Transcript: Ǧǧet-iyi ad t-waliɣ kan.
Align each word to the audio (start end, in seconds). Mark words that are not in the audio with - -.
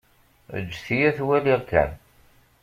Ǧǧet-iyi 0.65 1.05
ad 1.09 1.15
t-waliɣ 1.17 1.61
kan. 1.69 1.91